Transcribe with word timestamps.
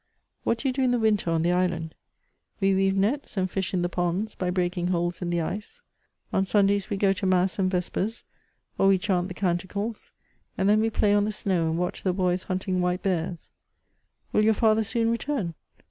'* 0.23 0.43
What 0.43 0.57
do 0.57 0.67
you 0.67 0.73
do 0.73 0.81
in 0.81 0.89
the 0.89 0.97
winter 0.97 1.29
on 1.29 1.43
the 1.43 1.51
island 1.51 1.93
?"^^ 2.57 2.59
We 2.59 2.73
weave 2.73 2.95
nets, 2.97 3.37
and 3.37 3.47
fish 3.51 3.71
in 3.71 3.83
the 3.83 3.87
ponds, 3.87 4.33
by 4.33 4.49
breaking 4.49 4.87
holes 4.87 5.21
in 5.21 5.29
the 5.29 5.41
ice; 5.41 5.79
on 6.33 6.43
Sundays 6.47 6.89
we 6.89 6.97
go 6.97 7.13
to 7.13 7.27
mass 7.27 7.59
and 7.59 7.69
vespers, 7.69 8.23
or 8.79 8.87
we 8.87 8.97
chant 8.97 9.27
the 9.27 9.35
canticles; 9.35 10.11
and 10.57 10.67
then 10.67 10.81
we 10.81 10.89
play 10.89 11.13
on 11.13 11.25
the 11.25 11.31
snow 11.31 11.69
and 11.69 11.77
watch 11.77 12.01
the 12.01 12.13
boys 12.13 12.45
hunt 12.45 12.67
ing 12.67 12.81
white 12.81 13.03
bears." 13.03 13.51
Will 14.33 14.43
your 14.43 14.55
father 14.55 14.83
soon 14.83 15.11
return 15.11 15.53